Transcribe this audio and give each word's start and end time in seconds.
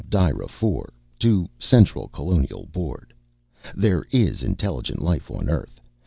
DISCH 0.01 0.09
From 0.09 0.19
DIRA 0.35 0.45
IV 0.45 0.85
To 1.19 1.49
Central 1.59 2.07
Colonial 2.07 2.65
Board 2.71 3.13
There 3.75 4.03
is 4.09 4.41
intelligent 4.41 4.99
life 4.99 5.29
on 5.29 5.47
Earth. 5.47 5.79